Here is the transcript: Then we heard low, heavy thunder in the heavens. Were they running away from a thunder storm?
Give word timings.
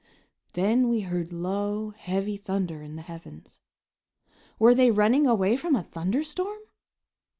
Then 0.53 0.89
we 0.89 1.01
heard 1.01 1.31
low, 1.31 1.91
heavy 1.91 2.35
thunder 2.35 2.81
in 2.81 2.95
the 2.95 3.03
heavens. 3.03 3.59
Were 4.57 4.73
they 4.73 4.89
running 4.89 5.27
away 5.27 5.55
from 5.55 5.75
a 5.75 5.83
thunder 5.83 6.23
storm? 6.23 6.61